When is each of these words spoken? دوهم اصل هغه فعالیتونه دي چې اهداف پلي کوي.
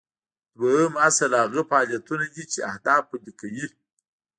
دوهم 0.59 0.93
اصل 1.07 1.31
هغه 1.43 1.61
فعالیتونه 1.69 2.25
دي 2.33 2.43
چې 2.51 2.59
اهداف 2.71 3.01
پلي 3.11 3.33
کوي. 3.41 3.65